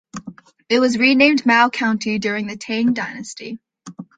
It 0.67 0.79
was 0.79 0.97
renamed 0.97 1.45
Mao 1.45 1.69
county 1.69 2.17
during 2.17 2.47
the 2.47 2.57
Tang 2.57 2.93
Dynasty. 2.95 3.59